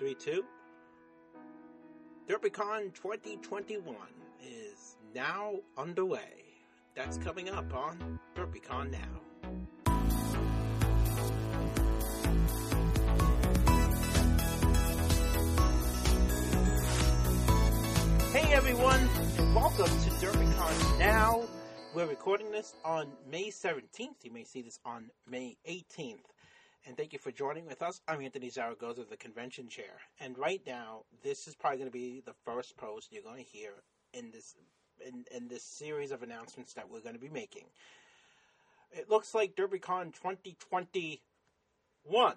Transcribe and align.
three, 0.00 0.14
two. 0.14 0.42
DerpyCon 2.26 2.94
2021 2.94 3.94
is 4.42 4.96
now 5.14 5.56
underway. 5.76 6.56
That's 6.96 7.18
coming 7.18 7.50
up 7.50 7.74
on 7.74 8.18
DerpyCon 8.34 8.90
Now. 8.90 8.98
Hey 18.32 18.54
everyone, 18.54 19.06
and 19.36 19.54
welcome 19.54 19.84
to 19.84 20.10
DerpyCon 20.12 20.98
Now. 20.98 21.42
We're 21.94 22.06
recording 22.06 22.50
this 22.50 22.74
on 22.86 23.08
May 23.30 23.50
17th. 23.50 24.22
You 24.22 24.32
may 24.32 24.44
see 24.44 24.62
this 24.62 24.78
on 24.86 25.10
May 25.28 25.58
18th. 25.68 26.24
And 26.86 26.96
thank 26.96 27.12
you 27.12 27.18
for 27.18 27.30
joining 27.30 27.66
with 27.66 27.82
us. 27.82 28.00
I'm 28.08 28.22
Anthony 28.22 28.48
Zaragoza, 28.48 29.04
the 29.08 29.16
convention 29.16 29.68
chair. 29.68 30.00
And 30.18 30.36
right 30.38 30.62
now, 30.66 31.02
this 31.22 31.46
is 31.46 31.54
probably 31.54 31.78
going 31.78 31.90
to 31.90 31.92
be 31.92 32.22
the 32.24 32.32
first 32.44 32.76
post 32.78 33.12
you're 33.12 33.22
going 33.22 33.44
to 33.44 33.50
hear 33.50 33.72
in 34.14 34.30
this 34.30 34.54
in, 35.06 35.24
in 35.34 35.48
this 35.48 35.62
series 35.62 36.10
of 36.10 36.22
announcements 36.22 36.72
that 36.74 36.90
we're 36.90 37.00
going 37.00 37.14
to 37.14 37.20
be 37.20 37.28
making. 37.28 37.64
It 38.92 39.10
looks 39.10 39.34
like 39.34 39.56
DerpyCon 39.56 40.14
2021 40.14 42.34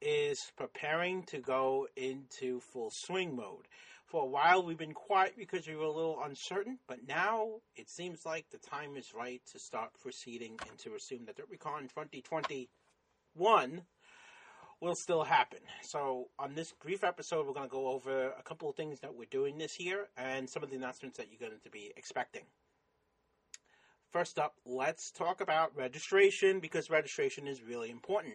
is 0.00 0.52
preparing 0.56 1.22
to 1.24 1.38
go 1.38 1.86
into 1.96 2.60
full 2.60 2.90
swing 2.90 3.36
mode. 3.36 3.68
For 4.06 4.24
a 4.24 4.26
while, 4.26 4.62
we've 4.62 4.76
been 4.76 4.92
quiet 4.92 5.34
because 5.38 5.66
we 5.66 5.74
were 5.74 5.84
a 5.84 5.90
little 5.90 6.22
uncertain, 6.22 6.78
but 6.86 7.08
now 7.08 7.60
it 7.76 7.88
seems 7.88 8.26
like 8.26 8.50
the 8.50 8.58
time 8.58 8.96
is 8.96 9.14
right 9.14 9.40
to 9.52 9.58
start 9.58 9.92
proceeding 10.00 10.58
and 10.68 10.78
to 10.80 10.94
assume 10.94 11.24
that 11.24 11.38
DerpyCon 11.38 11.90
2021 13.36 13.82
will 14.80 14.94
still 14.94 15.24
happen. 15.24 15.60
So, 15.82 16.28
on 16.38 16.54
this 16.54 16.72
brief 16.72 17.04
episode, 17.04 17.46
we're 17.46 17.52
going 17.52 17.68
to 17.68 17.72
go 17.72 17.88
over 17.88 18.30
a 18.30 18.42
couple 18.42 18.68
of 18.68 18.76
things 18.76 19.00
that 19.00 19.14
we're 19.14 19.28
doing 19.30 19.58
this 19.58 19.78
year 19.78 20.08
and 20.16 20.48
some 20.48 20.62
of 20.62 20.70
the 20.70 20.76
announcements 20.76 21.18
that 21.18 21.28
you're 21.30 21.48
going 21.48 21.60
to 21.62 21.70
be 21.70 21.92
expecting. 21.96 22.42
First 24.12 24.38
up, 24.38 24.54
let's 24.66 25.10
talk 25.10 25.40
about 25.40 25.74
registration 25.76 26.60
because 26.60 26.90
registration 26.90 27.46
is 27.46 27.62
really 27.62 27.90
important. 27.90 28.34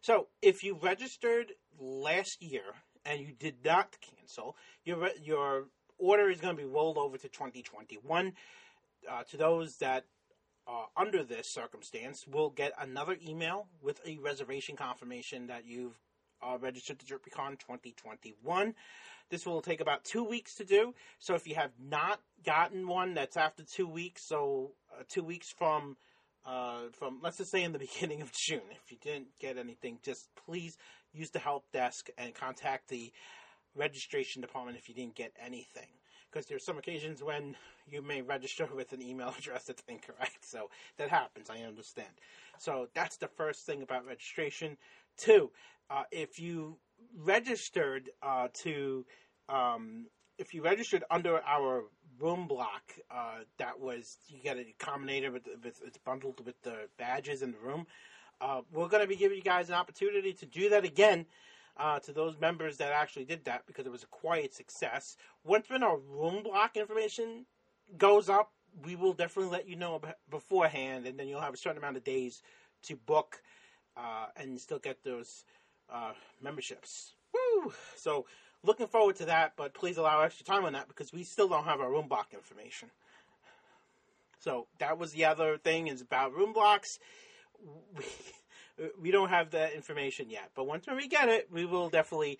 So, 0.00 0.26
if 0.42 0.62
you 0.62 0.78
registered 0.82 1.52
last 1.78 2.42
year 2.42 2.64
and 3.04 3.20
you 3.20 3.32
did 3.38 3.64
not 3.64 3.96
cancel, 4.00 4.56
your 4.84 5.10
your 5.22 5.66
order 5.98 6.28
is 6.28 6.40
going 6.40 6.56
to 6.56 6.62
be 6.62 6.68
rolled 6.68 6.98
over 6.98 7.16
to 7.16 7.28
2021. 7.28 8.32
Uh, 9.08 9.22
to 9.30 9.36
those 9.36 9.76
that 9.76 10.04
are 10.66 10.88
under 10.96 11.22
this 11.22 11.48
circumstance, 11.48 12.26
will 12.26 12.50
get 12.50 12.72
another 12.78 13.16
email 13.26 13.66
with 13.82 14.00
a 14.06 14.18
reservation 14.18 14.76
confirmation 14.76 15.46
that 15.46 15.66
you've 15.66 15.98
uh, 16.42 16.58
registered 16.60 16.98
to 16.98 17.06
DerpyCon 17.06 17.58
2021. 17.58 18.74
This 19.30 19.46
will 19.46 19.60
take 19.60 19.80
about 19.80 20.04
two 20.04 20.24
weeks 20.24 20.54
to 20.56 20.64
do. 20.64 20.94
So 21.18 21.34
if 21.34 21.46
you 21.46 21.54
have 21.56 21.72
not 21.80 22.20
gotten 22.44 22.86
one, 22.86 23.14
that's 23.14 23.36
after 23.36 23.64
two 23.64 23.88
weeks. 23.88 24.22
So 24.26 24.72
uh, 24.92 25.02
two 25.08 25.24
weeks 25.24 25.50
from 25.50 25.96
uh, 26.44 26.90
from 26.92 27.18
let's 27.22 27.38
just 27.38 27.50
say 27.50 27.64
in 27.64 27.72
the 27.72 27.78
beginning 27.90 28.22
of 28.22 28.32
June. 28.32 28.60
If 28.70 28.92
you 28.92 28.98
didn't 29.02 29.28
get 29.40 29.58
anything, 29.58 29.98
just 30.04 30.28
please 30.46 30.78
use 31.12 31.30
the 31.30 31.38
help 31.38 31.64
desk 31.72 32.08
and 32.18 32.34
contact 32.34 32.88
the 32.88 33.12
registration 33.74 34.42
department 34.42 34.78
if 34.78 34.88
you 34.88 34.94
didn't 34.94 35.16
get 35.16 35.32
anything. 35.44 35.88
Because 36.36 36.48
there's 36.48 36.66
some 36.66 36.76
occasions 36.76 37.22
when 37.22 37.56
you 37.90 38.02
may 38.02 38.20
register 38.20 38.68
with 38.74 38.92
an 38.92 39.00
email 39.00 39.32
address 39.38 39.64
that's 39.64 39.82
incorrect. 39.88 40.44
So 40.44 40.68
that 40.98 41.08
happens, 41.08 41.48
I 41.48 41.60
understand. 41.60 42.10
So 42.58 42.88
that's 42.92 43.16
the 43.16 43.28
first 43.28 43.64
thing 43.64 43.80
about 43.80 44.04
registration. 44.04 44.76
Two, 45.16 45.50
uh, 45.88 46.02
if 46.12 46.38
you 46.38 46.76
registered 47.24 48.10
uh, 48.22 48.48
to 48.64 49.06
um, 49.48 50.08
if 50.36 50.52
you 50.52 50.62
registered 50.62 51.04
under 51.10 51.40
our 51.42 51.84
room 52.20 52.46
block, 52.46 52.82
uh, 53.10 53.38
that 53.56 53.80
was 53.80 54.18
you 54.28 54.42
get 54.42 54.58
a 54.58 54.74
combinator 54.78 55.32
with, 55.32 55.48
with 55.64 55.80
it's 55.86 55.96
bundled 55.96 56.44
with 56.44 56.60
the 56.60 56.80
badges 56.98 57.40
in 57.40 57.52
the 57.52 57.58
room. 57.60 57.86
Uh, 58.42 58.60
we're 58.74 58.88
going 58.88 59.02
to 59.02 59.08
be 59.08 59.16
giving 59.16 59.38
you 59.38 59.42
guys 59.42 59.70
an 59.70 59.74
opportunity 59.74 60.34
to 60.34 60.44
do 60.44 60.68
that 60.68 60.84
again 60.84 61.24
uh, 61.78 61.98
to 62.00 62.12
those 62.12 62.38
members 62.40 62.76
that 62.78 62.92
actually 62.92 63.24
did 63.24 63.44
that 63.44 63.66
because 63.66 63.86
it 63.86 63.92
was 63.92 64.02
a 64.02 64.06
quiet 64.06 64.54
success. 64.54 65.16
Once 65.44 65.68
when 65.68 65.82
our 65.82 65.98
room 65.98 66.42
block 66.42 66.76
information 66.76 67.46
goes 67.98 68.28
up, 68.28 68.52
we 68.84 68.96
will 68.96 69.12
definitely 69.12 69.50
let 69.50 69.68
you 69.68 69.76
know 69.76 70.00
beforehand, 70.30 71.06
and 71.06 71.18
then 71.18 71.28
you'll 71.28 71.40
have 71.40 71.54
a 71.54 71.56
certain 71.56 71.78
amount 71.78 71.96
of 71.96 72.04
days 72.04 72.42
to 72.82 72.96
book 72.96 73.40
uh, 73.96 74.26
and 74.36 74.60
still 74.60 74.78
get 74.78 75.02
those 75.02 75.44
uh, 75.90 76.12
memberships. 76.42 77.14
Woo! 77.32 77.72
So 77.96 78.26
looking 78.62 78.86
forward 78.86 79.16
to 79.16 79.26
that, 79.26 79.52
but 79.56 79.74
please 79.74 79.96
allow 79.96 80.20
extra 80.22 80.44
time 80.44 80.64
on 80.64 80.72
that 80.74 80.88
because 80.88 81.12
we 81.12 81.24
still 81.24 81.48
don't 81.48 81.64
have 81.64 81.80
our 81.80 81.90
room 81.90 82.08
block 82.08 82.34
information. 82.34 82.90
So 84.38 84.66
that 84.78 84.98
was 84.98 85.12
the 85.12 85.24
other 85.24 85.56
thing 85.56 85.88
is 85.88 86.00
about 86.02 86.34
room 86.34 86.52
blocks. 86.52 86.98
We, 87.96 88.04
we 89.00 89.10
don't 89.10 89.28
have 89.28 89.50
that 89.50 89.72
information 89.72 90.30
yet, 90.30 90.50
but 90.54 90.66
once 90.66 90.86
we 90.86 91.08
get 91.08 91.28
it, 91.28 91.48
we 91.50 91.64
will 91.64 91.88
definitely 91.88 92.38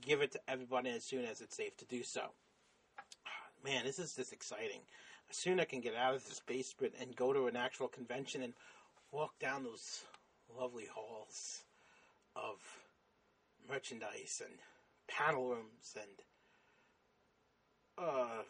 give 0.00 0.22
it 0.22 0.32
to 0.32 0.40
everybody 0.48 0.90
as 0.90 1.04
soon 1.04 1.24
as 1.24 1.40
it's 1.40 1.56
safe 1.56 1.76
to 1.76 1.84
do 1.84 2.02
so. 2.02 2.22
Man, 3.64 3.84
this 3.84 3.98
is 3.98 4.14
just 4.14 4.32
exciting. 4.32 4.80
As 5.30 5.36
soon 5.36 5.58
as 5.58 5.62
I 5.62 5.66
can 5.66 5.80
get 5.80 5.94
out 5.94 6.14
of 6.14 6.26
this 6.26 6.40
basement 6.46 6.94
and 7.00 7.14
go 7.16 7.32
to 7.32 7.46
an 7.46 7.56
actual 7.56 7.88
convention 7.88 8.42
and 8.42 8.54
walk 9.12 9.38
down 9.38 9.64
those 9.64 10.04
lovely 10.58 10.86
halls 10.92 11.62
of 12.36 12.56
merchandise 13.68 14.42
and 14.44 14.54
panel 15.08 15.48
rooms 15.48 15.96
and 15.96 16.10
uh, 17.96 18.42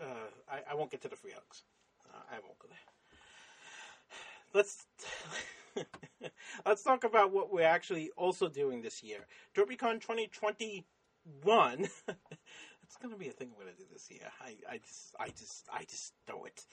uh, 0.00 0.28
I, 0.50 0.72
I 0.72 0.74
won't 0.74 0.90
get 0.90 1.02
to 1.02 1.08
the 1.08 1.16
free 1.16 1.32
hugs. 1.32 1.62
Uh, 2.08 2.22
I 2.30 2.38
won't 2.44 2.58
go 2.58 2.68
there. 2.68 2.78
Let's 4.54 4.86
let's 6.66 6.82
talk 6.82 7.04
about 7.04 7.32
what 7.32 7.52
we're 7.52 7.66
actually 7.66 8.10
also 8.16 8.48
doing 8.48 8.82
this 8.82 9.02
year. 9.02 9.26
DerpyCon 9.54 10.00
2021. 10.00 10.84
it's 11.78 12.96
going 13.00 13.12
to 13.12 13.18
be 13.18 13.28
a 13.28 13.32
thing 13.32 13.48
I'm 13.50 13.62
going 13.62 13.74
to 13.74 13.82
do 13.82 13.88
this 13.92 14.10
year. 14.10 14.28
I, 14.40 14.56
I 14.70 14.78
just 14.78 15.14
I 15.18 15.28
just 15.28 15.68
I 15.72 15.84
just 15.84 16.12
know 16.28 16.44
it 16.44 16.66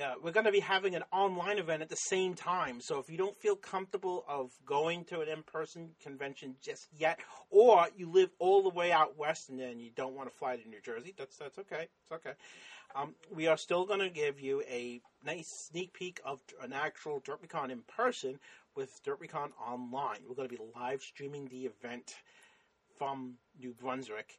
uh, 0.00 0.14
we're 0.22 0.32
going 0.32 0.46
to 0.46 0.52
be 0.52 0.60
having 0.60 0.94
an 0.94 1.02
online 1.12 1.58
event 1.58 1.82
at 1.82 1.88
the 1.88 1.96
same 1.96 2.34
time. 2.34 2.80
So 2.80 2.98
if 2.98 3.10
you 3.10 3.18
don't 3.18 3.36
feel 3.36 3.56
comfortable 3.56 4.24
of 4.26 4.50
going 4.64 5.04
to 5.06 5.20
an 5.20 5.28
in-person 5.28 5.90
convention 6.02 6.56
just 6.62 6.88
yet, 6.96 7.20
or 7.50 7.86
you 7.96 8.10
live 8.10 8.30
all 8.38 8.62
the 8.62 8.70
way 8.70 8.90
out 8.90 9.18
west 9.18 9.50
and 9.50 9.60
then 9.60 9.78
you 9.78 9.90
don't 9.94 10.14
want 10.14 10.30
to 10.30 10.36
fly 10.36 10.56
to 10.56 10.68
New 10.68 10.80
Jersey, 10.80 11.14
that's 11.16 11.36
that's 11.36 11.58
okay. 11.58 11.88
It's 12.02 12.12
okay. 12.12 12.32
Um, 12.94 13.14
we 13.34 13.46
are 13.46 13.56
still 13.56 13.86
going 13.86 14.00
to 14.00 14.10
give 14.10 14.40
you 14.40 14.62
a 14.70 15.00
nice 15.24 15.48
sneak 15.70 15.94
peek 15.94 16.20
of 16.24 16.40
an 16.62 16.72
actual 16.72 17.20
DerpyCon 17.20 17.70
in 17.70 17.82
person 17.82 18.38
with 18.76 18.90
DerpyCon 19.06 19.50
online. 19.66 20.18
We're 20.28 20.34
going 20.34 20.48
to 20.48 20.56
be 20.56 20.62
live 20.74 21.00
streaming 21.00 21.48
the 21.48 21.66
event 21.66 22.14
from 22.98 23.34
New 23.58 23.72
Brunswick 23.72 24.38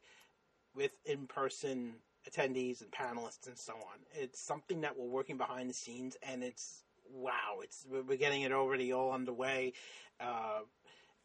with 0.74 0.92
in-person 1.04 1.94
attendees 2.30 2.80
and 2.80 2.90
panelists 2.90 3.46
and 3.46 3.58
so 3.58 3.74
on. 3.74 3.98
It's 4.14 4.40
something 4.40 4.80
that 4.82 4.96
we're 4.96 5.06
working 5.06 5.36
behind 5.36 5.68
the 5.68 5.74
scenes, 5.74 6.16
and 6.22 6.42
it's 6.42 6.84
wow! 7.10 7.60
It's 7.62 7.86
we're 7.90 8.16
getting 8.16 8.42
it 8.42 8.52
already 8.52 8.92
all 8.92 9.12
underway. 9.12 9.72
Uh, 10.20 10.60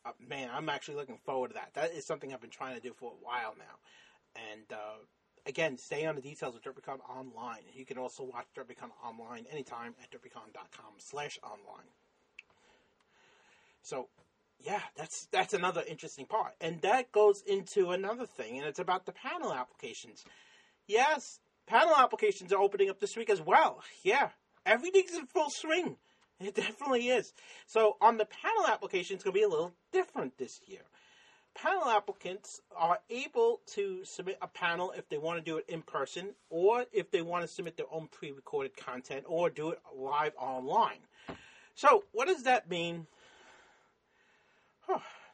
uh, 0.06 0.12
man, 0.28 0.50
I'm 0.54 0.70
actually 0.70 0.96
looking 0.96 1.20
forward 1.26 1.50
to 1.50 1.54
that. 1.56 1.74
That 1.74 1.94
is 1.94 2.06
something 2.06 2.34
I've 2.34 2.42
been 2.42 2.50
trying 2.50 2.76
to 2.76 2.82
do 2.82 2.94
for 2.94 3.12
a 3.12 3.26
while 3.26 3.56
now, 3.58 4.42
and. 4.52 4.66
Uh, 4.72 5.06
again, 5.46 5.78
stay 5.78 6.06
on 6.06 6.16
the 6.16 6.22
details 6.22 6.56
of 6.56 6.62
DerpyCon 6.62 7.00
online. 7.10 7.62
You 7.74 7.86
can 7.86 7.98
also 7.98 8.24
watch 8.24 8.46
DerpyCon 8.56 8.92
online 9.04 9.46
anytime 9.52 9.96
at 10.02 10.12
derpycon.com 10.12 10.94
slash 10.98 11.40
online. 11.44 11.88
So, 13.81 14.08
yeah, 14.60 14.81
that's 14.96 15.28
that's 15.31 15.54
another 15.54 15.84
interesting 15.88 16.26
part. 16.26 16.54
And 16.62 16.81
that 16.81 17.12
goes 17.12 17.42
into 17.48 17.92
another 17.92 18.25
thing, 18.25 18.57
and 18.57 18.68
it's 18.68 18.80
about 18.80 19.06
the 19.06 19.12
panel 19.12 19.54
applications. 19.54 20.24
Yes, 20.89 21.39
panel 21.68 21.94
applications 21.95 22.51
are 22.51 22.59
opening 22.59 22.89
up 22.89 23.00
this 23.00 23.15
week 23.15 23.30
as 23.30 23.39
well. 23.39 23.83
Yeah, 24.01 24.30
everything's 24.65 25.13
in 25.13 25.27
full 25.27 25.51
swing. 25.51 25.97
It 26.39 26.56
definitely 26.56 27.09
is. 27.09 27.31
So 27.68 27.97
on 28.01 28.18
the 28.18 28.25
panel 28.25 28.65
application, 28.68 29.13
it's 29.13 29.24
going 29.24 29.36
to 29.36 29.39
be 29.39 29.44
a 29.44 29.47
little 29.47 29.75
different 29.94 30.39
this 30.39 30.59
year. 30.65 30.81
Panel 31.53 31.86
applicants 31.86 32.62
are 32.75 32.97
able 33.12 33.62
to 33.68 34.03
submit 34.03 34.39
a 34.41 34.47
panel 34.47 34.91
if 34.97 35.07
they 35.09 35.19
want 35.19 35.38
to 35.38 35.44
do 35.44 35.57
it 35.57 35.65
in 35.69 35.83
person, 35.83 36.33
or 36.50 36.86
if 36.91 37.12
they 37.12 37.21
want 37.21 37.44
to 37.44 37.47
submit 37.47 37.77
their 37.77 37.86
own 37.91 38.07
pre-recorded 38.07 38.75
content, 38.75 39.25
or 39.27 39.51
do 39.51 39.69
it 39.69 39.80
live 39.95 40.33
online. 40.39 41.01
So 41.75 42.03
what 42.13 42.27
does 42.27 42.44
that 42.44 42.68
mean? 42.68 43.06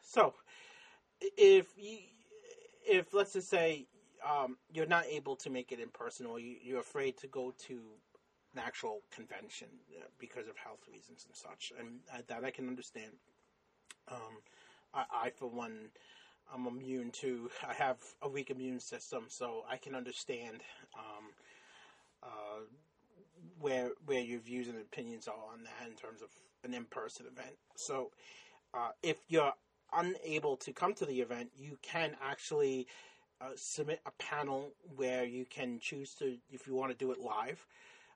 So 0.02 0.34
if 1.20 1.66
you, 1.78 1.98
if 2.86 3.14
let's 3.14 3.32
just 3.32 3.48
say 3.48 3.86
um, 4.26 4.56
you're 4.72 4.86
not 4.86 5.04
able 5.06 5.36
to 5.36 5.50
make 5.50 5.72
it 5.72 5.80
in 5.80 5.88
person, 5.88 6.26
or 6.26 6.38
you, 6.38 6.56
you're 6.62 6.80
afraid 6.80 7.16
to 7.18 7.26
go 7.26 7.54
to 7.66 7.74
an 8.54 8.62
actual 8.64 9.00
convention 9.14 9.68
uh, 9.98 10.06
because 10.18 10.48
of 10.48 10.56
health 10.56 10.80
reasons 10.90 11.26
and 11.26 11.36
such, 11.36 11.72
and 11.78 12.00
uh, 12.12 12.22
that 12.28 12.44
I 12.44 12.50
can 12.50 12.68
understand. 12.68 13.12
Um, 14.08 14.42
I, 14.94 15.04
I, 15.12 15.30
for 15.30 15.48
one, 15.48 15.90
I'm 16.52 16.66
immune 16.66 17.10
to. 17.22 17.50
I 17.68 17.74
have 17.74 17.98
a 18.22 18.28
weak 18.28 18.50
immune 18.50 18.80
system, 18.80 19.24
so 19.28 19.64
I 19.70 19.76
can 19.76 19.94
understand 19.94 20.62
um, 20.98 21.24
uh, 22.22 22.60
where 23.60 23.90
where 24.06 24.20
your 24.20 24.40
views 24.40 24.68
and 24.68 24.78
opinions 24.78 25.28
are 25.28 25.52
on 25.52 25.64
that 25.64 25.88
in 25.88 25.94
terms 25.96 26.22
of 26.22 26.28
an 26.64 26.74
in-person 26.74 27.26
event. 27.26 27.56
So, 27.76 28.10
uh, 28.74 28.90
if 29.02 29.18
you're 29.28 29.52
unable 29.92 30.56
to 30.56 30.72
come 30.72 30.94
to 30.94 31.06
the 31.06 31.20
event, 31.20 31.50
you 31.56 31.78
can 31.82 32.16
actually 32.22 32.86
uh, 33.40 33.50
submit 33.56 34.00
a 34.06 34.10
panel 34.22 34.72
where 34.96 35.24
you 35.24 35.44
can 35.44 35.78
choose 35.78 36.14
to, 36.14 36.36
if 36.50 36.66
you 36.66 36.74
want 36.74 36.90
to 36.90 36.96
do 36.96 37.12
it 37.12 37.18
live. 37.18 37.66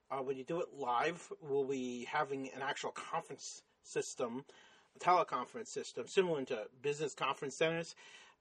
Uh, 0.09 0.17
when 0.17 0.37
you 0.37 0.43
do 0.43 0.59
it 0.59 0.67
live, 0.77 1.31
we'll 1.41 1.63
be 1.63 2.05
having 2.11 2.49
an 2.55 2.61
actual 2.61 2.91
conference 2.91 3.61
system, 3.83 4.43
a 4.95 4.99
teleconference 4.99 5.67
system, 5.67 6.07
similar 6.07 6.43
to 6.43 6.63
business 6.81 7.13
conference 7.13 7.55
centers, 7.55 7.95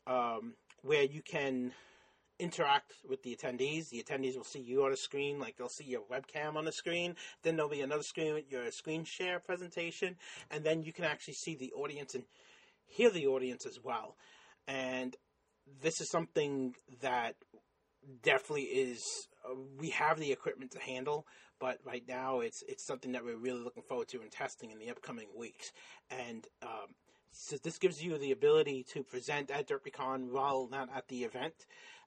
um, 0.06 0.54
where 0.82 1.04
you 1.04 1.22
can 1.22 1.72
interact 2.40 2.94
with 3.08 3.22
the 3.22 3.36
attendees. 3.36 3.90
The 3.90 4.02
attendees 4.02 4.36
will 4.36 4.44
see 4.44 4.60
you 4.60 4.84
on 4.84 4.92
a 4.92 4.96
screen, 4.96 5.38
like 5.38 5.56
they'll 5.56 5.68
see 5.68 5.84
your 5.84 6.02
webcam 6.10 6.56
on 6.56 6.64
the 6.64 6.72
screen. 6.72 7.14
Then 7.42 7.56
there'll 7.56 7.70
be 7.70 7.82
another 7.82 8.02
screen 8.02 8.34
with 8.34 8.50
your 8.50 8.70
screen 8.72 9.04
share 9.04 9.38
presentation, 9.38 10.16
and 10.50 10.64
then 10.64 10.82
you 10.82 10.92
can 10.92 11.04
actually 11.04 11.34
see 11.34 11.54
the 11.54 11.72
audience 11.72 12.14
and 12.14 12.24
hear 12.86 13.10
the 13.10 13.26
audience 13.26 13.66
as 13.66 13.78
well. 13.82 14.16
And 14.66 15.14
this 15.82 16.00
is 16.00 16.10
something 16.10 16.74
that 17.02 17.34
definitely 18.22 18.62
is 18.62 19.28
uh, 19.44 19.54
we 19.78 19.90
have 19.90 20.18
the 20.18 20.32
equipment 20.32 20.70
to 20.72 20.78
handle, 20.78 21.26
but 21.58 21.78
right 21.84 22.04
now 22.08 22.40
it's 22.40 22.62
it's 22.68 22.86
something 22.86 23.12
that 23.12 23.24
we're 23.24 23.36
really 23.36 23.60
looking 23.60 23.82
forward 23.82 24.08
to 24.08 24.20
and 24.20 24.30
testing 24.30 24.70
in 24.70 24.78
the 24.78 24.90
upcoming 24.90 25.28
weeks. 25.36 25.72
And 26.10 26.46
um, 26.62 26.94
so 27.32 27.56
this 27.62 27.78
gives 27.78 28.02
you 28.02 28.18
the 28.18 28.32
ability 28.32 28.84
to 28.92 29.02
present 29.02 29.50
at 29.50 29.68
DerpyCon 29.68 30.30
while 30.30 30.68
not 30.70 30.88
at 30.94 31.08
the 31.08 31.24
event. 31.24 31.54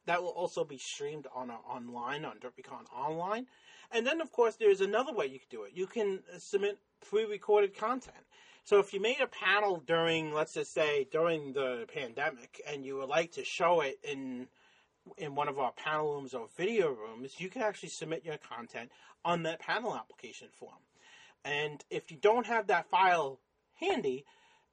That 0.06 0.22
will 0.22 0.30
also 0.30 0.66
be 0.66 0.78
streamed 0.78 1.28
on 1.34 1.50
uh, 1.50 1.56
online 1.68 2.26
on 2.26 2.38
DerpyCon 2.38 2.86
Online. 2.94 3.46
And 3.92 4.06
then, 4.08 4.22
of 4.22 4.32
course, 4.32 4.56
there's 4.56 4.82
another 4.82 5.14
way 5.14 5.28
you 5.28 5.40
can 5.40 5.50
do 5.52 5.64
it. 5.64 5.72
You 5.76 5.86
can 5.86 6.24
submit 6.40 6.80
pre-recorded 7.08 7.78
content. 7.78 8.26
So 8.66 8.80
if 8.80 8.94
you 8.94 9.02
made 9.02 9.20
a 9.20 9.28
panel 9.28 9.84
during, 9.86 10.34
let's 10.34 10.54
just 10.54 10.74
say, 10.74 11.06
during 11.12 11.52
the 11.52 11.86
pandemic, 11.94 12.62
and 12.66 12.86
you 12.86 12.96
would 12.98 13.10
like 13.10 13.34
to 13.34 13.44
show 13.44 13.82
it 13.82 14.00
in 14.04 14.48
in 15.18 15.36
one 15.36 15.50
of 15.50 15.60
our 15.60 15.74
panel 15.74 16.14
rooms 16.14 16.34
or 16.34 16.48
video 16.56 16.90
rooms, 16.90 17.34
you 17.38 17.50
can 17.50 17.62
actually 17.62 17.90
submit 17.90 18.24
your 18.24 18.38
content 18.38 18.90
on 19.26 19.44
that 19.44 19.60
panel 19.60 19.94
application 19.94 20.48
form. 20.58 20.80
And 21.44 21.84
if 21.90 22.10
you 22.10 22.16
don't 22.16 22.46
have 22.48 22.68
that 22.68 22.90
file 22.90 23.42
handy, 23.76 24.24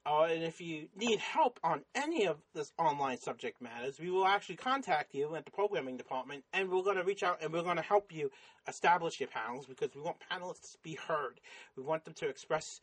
uh, 0.07 0.29
and 0.31 0.45
if 0.45 0.61
you 0.61 0.89
need 0.97 1.19
help 1.19 1.59
on 1.65 1.83
any 1.97 2.27
of 2.27 2.37
this 2.55 2.73
online 2.79 3.19
subject 3.19 3.61
matters, 3.61 3.99
we 3.99 4.09
will 4.09 4.25
actually 4.25 4.55
contact 4.55 5.15
you 5.15 5.35
at 5.35 5.45
the 5.45 5.51
programming 5.51 5.97
department, 5.97 6.45
and 6.53 6.71
we're 6.71 6.85
going 6.85 6.97
to 6.97 7.03
reach 7.03 7.25
out 7.25 7.43
and 7.43 7.53
we're 7.53 7.63
going 7.63 7.75
to 7.77 7.83
help 7.83 8.13
you 8.13 8.31
establish 8.69 9.19
your 9.19 9.29
panels 9.29 9.67
because 9.67 9.93
we 9.97 10.01
want 10.01 10.17
panelists 10.31 10.73
to 10.73 10.79
be 10.85 10.95
heard. 10.95 11.41
We 11.77 11.83
want 11.83 12.05
them 12.05 12.15
to 12.15 12.29
express 12.29 12.81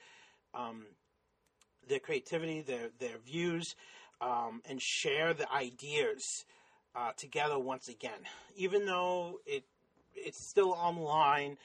um, 0.54 0.86
their 1.88 2.00
creativity, 2.00 2.62
their 2.62 2.90
their 3.00 3.18
views, 3.18 3.76
um, 4.22 4.62
and 4.70 4.82
share 4.82 5.34
the 5.34 5.52
ideas 5.52 6.46
uh, 6.96 7.12
together 7.18 7.60
once 7.60 7.88
again. 7.88 8.20
Even 8.56 8.86
though 8.86 9.40
it 9.46 9.64
it's 10.16 10.48
still 10.50 10.72
online 10.72 11.58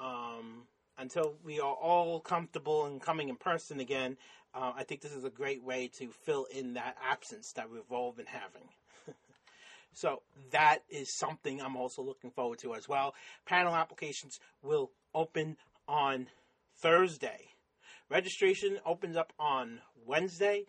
um, 0.00 0.64
until 0.98 1.34
we 1.44 1.60
are 1.60 1.74
all 1.74 2.20
comfortable 2.20 2.86
and 2.86 3.00
coming 3.00 3.28
in 3.28 3.36
person 3.36 3.80
again. 3.80 4.16
Uh, 4.54 4.72
I 4.76 4.84
think 4.84 5.02
this 5.02 5.12
is 5.12 5.24
a 5.24 5.30
great 5.30 5.62
way 5.62 5.90
to 5.98 6.08
fill 6.24 6.46
in 6.46 6.74
that 6.74 6.96
absence 7.08 7.52
that 7.52 7.70
we've 7.70 7.82
all 7.90 8.12
been 8.12 8.26
having. 8.26 8.68
so 9.92 10.22
that 10.52 10.78
is 10.88 11.16
something 11.16 11.60
I'm 11.60 11.76
also 11.76 12.02
looking 12.02 12.30
forward 12.30 12.58
to 12.60 12.74
as 12.74 12.88
well. 12.88 13.14
Panel 13.46 13.74
applications 13.74 14.40
will 14.62 14.90
open 15.14 15.56
on 15.86 16.28
Thursday. 16.80 17.48
Registration 18.10 18.78
opens 18.86 19.16
up 19.16 19.32
on 19.38 19.80
Wednesday. 20.06 20.64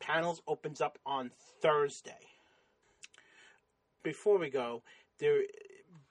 Panels 0.00 0.40
opens 0.46 0.80
up 0.80 0.98
on 1.04 1.30
Thursday. 1.60 2.12
Before 4.02 4.38
we 4.38 4.48
go, 4.48 4.82
there 5.18 5.42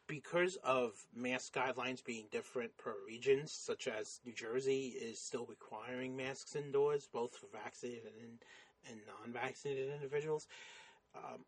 because 0.08 0.58
of 0.64 0.92
mask 1.16 1.54
guidelines 1.54 2.04
being 2.04 2.26
different 2.32 2.76
per 2.78 2.94
regions, 3.06 3.52
such 3.52 3.88
as 3.88 4.20
New 4.26 4.34
Jersey 4.34 4.94
is 5.00 5.20
still 5.20 5.46
requiring 5.46 6.16
masks 6.16 6.56
indoors, 6.56 7.08
both 7.12 7.36
for 7.36 7.48
vaccinated 7.52 8.14
and, 8.22 8.40
and 8.90 9.02
non-vaccinated 9.06 9.94
individuals. 9.94 10.48
Um, 11.16 11.44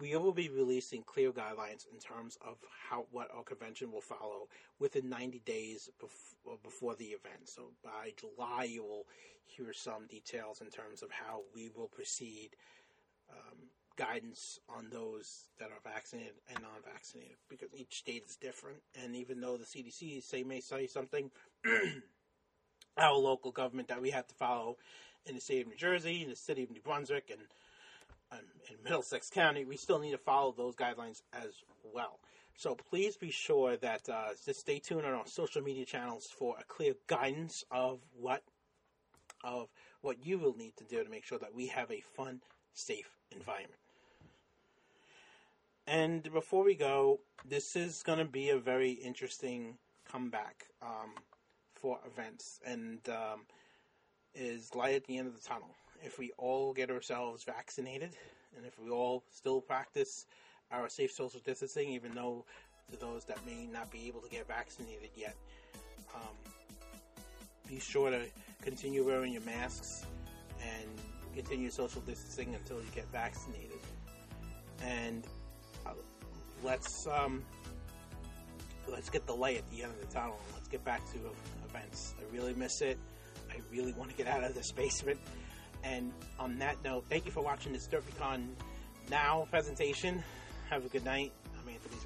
we 0.00 0.16
will 0.16 0.32
be 0.32 0.48
releasing 0.48 1.02
clear 1.02 1.32
guidelines 1.32 1.86
in 1.92 1.98
terms 1.98 2.36
of 2.46 2.56
how 2.88 3.06
what 3.10 3.28
our 3.34 3.42
convention 3.42 3.90
will 3.90 4.00
follow 4.00 4.48
within 4.78 5.08
90 5.08 5.40
days 5.46 5.88
before, 5.98 6.58
before 6.62 6.94
the 6.96 7.06
event. 7.06 7.48
So 7.48 7.70
by 7.82 8.12
July, 8.18 8.64
you 8.64 8.82
will 8.82 9.06
hear 9.44 9.72
some 9.72 10.06
details 10.08 10.60
in 10.60 10.68
terms 10.68 11.02
of 11.02 11.10
how 11.10 11.42
we 11.54 11.70
will 11.74 11.88
proceed. 11.88 12.50
Um, 13.30 13.68
guidance 13.96 14.58
on 14.68 14.88
those 14.90 15.48
that 15.58 15.70
are 15.70 15.92
vaccinated 15.92 16.32
and 16.48 16.62
non-vaccinated 16.62 17.36
because 17.48 17.68
each 17.74 17.98
state 17.98 18.24
is 18.26 18.36
different. 18.36 18.78
And 19.02 19.14
even 19.14 19.40
though 19.40 19.56
the 19.56 19.64
CDC 19.64 20.22
say 20.22 20.42
may 20.42 20.60
say 20.60 20.86
something, 20.86 21.30
our 22.96 23.14
local 23.14 23.52
government 23.52 23.88
that 23.88 24.00
we 24.00 24.10
have 24.10 24.26
to 24.28 24.34
follow 24.34 24.76
in 25.26 25.34
the 25.34 25.40
state 25.40 25.62
of 25.62 25.68
New 25.68 25.76
Jersey, 25.76 26.22
in 26.22 26.30
the 26.30 26.36
city 26.36 26.62
of 26.62 26.70
New 26.70 26.80
Brunswick, 26.80 27.30
and 27.30 27.40
in 28.70 28.76
Middlesex 28.84 29.30
County, 29.30 29.64
we 29.64 29.76
still 29.76 29.98
need 29.98 30.12
to 30.12 30.18
follow 30.18 30.52
those 30.52 30.74
guidelines 30.74 31.22
as 31.32 31.52
well. 31.92 32.18
So 32.56 32.74
please 32.74 33.16
be 33.16 33.30
sure 33.30 33.76
that 33.78 34.08
uh, 34.08 34.28
just 34.44 34.60
stay 34.60 34.78
tuned 34.78 35.06
on 35.06 35.12
our 35.12 35.26
social 35.26 35.62
media 35.62 35.84
channels 35.84 36.26
for 36.26 36.56
a 36.58 36.64
clear 36.64 36.94
guidance 37.06 37.64
of 37.70 38.00
what 38.12 38.42
of 39.44 39.68
what 40.02 40.24
you 40.24 40.38
will 40.38 40.56
need 40.56 40.76
to 40.76 40.84
do 40.84 41.02
to 41.02 41.10
make 41.10 41.24
sure 41.24 41.38
that 41.38 41.52
we 41.52 41.66
have 41.66 41.90
a 41.90 42.00
fun, 42.00 42.40
safe 42.74 43.10
environment. 43.32 43.80
And 45.86 46.22
before 46.32 46.62
we 46.62 46.76
go, 46.76 47.20
this 47.44 47.74
is 47.74 48.04
going 48.04 48.20
to 48.20 48.24
be 48.24 48.50
a 48.50 48.58
very 48.58 48.92
interesting 48.92 49.78
comeback 50.08 50.66
um, 50.80 51.14
for 51.74 51.98
events, 52.06 52.60
and 52.64 53.00
um, 53.08 53.46
is 54.34 54.74
light 54.76 54.94
at 54.94 55.06
the 55.06 55.18
end 55.18 55.26
of 55.26 55.34
the 55.34 55.40
tunnel. 55.40 55.74
If 56.04 56.18
we 56.18 56.32
all 56.36 56.72
get 56.72 56.90
ourselves 56.90 57.44
vaccinated, 57.44 58.16
and 58.56 58.66
if 58.66 58.78
we 58.78 58.90
all 58.90 59.22
still 59.30 59.60
practice 59.60 60.26
our 60.70 60.88
safe 60.88 61.12
social 61.12 61.40
distancing, 61.44 61.90
even 61.90 62.14
though 62.14 62.44
to 62.90 62.98
those 62.98 63.24
that 63.24 63.38
may 63.46 63.66
not 63.72 63.90
be 63.90 64.08
able 64.08 64.20
to 64.20 64.28
get 64.28 64.46
vaccinated 64.46 65.10
yet, 65.16 65.36
um, 66.14 66.36
be 67.68 67.78
sure 67.78 68.10
to 68.10 68.20
continue 68.62 69.04
wearing 69.04 69.32
your 69.32 69.42
masks 69.42 70.04
and 70.60 70.88
continue 71.34 71.70
social 71.70 72.02
distancing 72.02 72.54
until 72.54 72.76
you 72.76 72.88
get 72.94 73.10
vaccinated. 73.10 73.78
And 74.84 75.24
let's 76.62 77.06
um, 77.06 77.42
let's 78.88 79.10
get 79.10 79.26
the 79.26 79.34
light 79.34 79.58
at 79.58 79.70
the 79.70 79.82
end 79.82 79.92
of 79.92 80.00
the 80.00 80.14
tunnel. 80.14 80.38
Let's 80.54 80.68
get 80.68 80.84
back 80.84 81.00
to 81.12 81.18
events. 81.68 82.14
I 82.18 82.34
really 82.34 82.54
miss 82.54 82.80
it. 82.80 82.98
I 83.50 83.56
really 83.70 83.92
want 83.92 84.10
to 84.10 84.16
get 84.16 84.26
out 84.26 84.44
of 84.44 84.54
this 84.54 84.72
basement. 84.72 85.18
And 85.84 86.12
on 86.38 86.58
that 86.58 86.76
note, 86.84 87.04
thank 87.08 87.26
you 87.26 87.32
for 87.32 87.42
watching 87.42 87.72
this 87.72 87.88
DerpyCon 87.88 88.46
Now 89.10 89.46
presentation. 89.50 90.22
Have 90.70 90.84
a 90.84 90.88
good 90.88 91.04
night. 91.04 91.32
I'm 91.60 91.68
Anthony. 91.68 92.01